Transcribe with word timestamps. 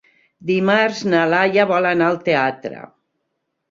Dimarts 0.51 1.03
na 1.13 1.21
Laia 1.35 1.69
vol 1.75 1.93
anar 1.93 2.11
al 2.11 2.21
teatre. 2.29 2.85